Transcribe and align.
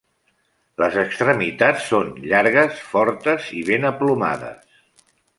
Les 0.83 0.95
extremitats 1.01 1.83
són 1.89 2.09
llargues, 2.31 2.81
fortes 2.93 3.45
i 3.59 3.61
ben 3.67 3.85
aplomades. 3.91 4.81